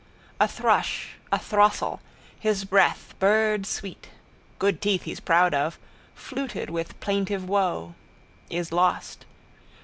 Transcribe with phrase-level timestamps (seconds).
[0.39, 1.17] A thrush.
[1.31, 2.01] A throstle.
[2.39, 4.07] His breath, birdsweet,
[4.57, 5.77] good teeth he's proud of,
[6.15, 7.93] fluted with plaintive woe.
[8.49, 9.27] Is lost.